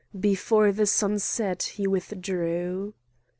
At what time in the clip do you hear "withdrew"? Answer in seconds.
1.85-2.95